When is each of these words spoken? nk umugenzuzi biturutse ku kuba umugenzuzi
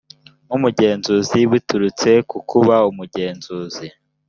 nk 0.47 0.53
umugenzuzi 0.57 1.39
biturutse 1.51 2.09
ku 2.29 2.37
kuba 2.49 2.75
umugenzuzi 2.91 3.85